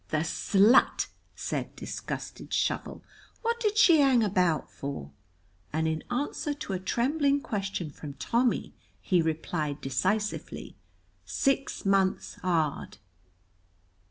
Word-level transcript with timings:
"The 0.09 0.23
slut!" 0.23 1.09
said 1.35 1.75
disgusted 1.75 2.51
Shovel, 2.51 3.03
"what 3.43 3.59
did 3.59 3.77
she 3.77 3.99
hang 3.99 4.23
about 4.23 4.67
for?" 4.71 5.11
and 5.71 5.87
in 5.87 6.03
answer 6.09 6.55
to 6.55 6.73
a 6.73 6.79
trembling 6.79 7.39
question 7.39 7.91
from 7.91 8.13
Tommy 8.15 8.73
he 8.99 9.21
replied, 9.21 9.79
decisively, 9.79 10.75
"Six 11.23 11.85
months 11.85 12.33
hard." 12.41 12.97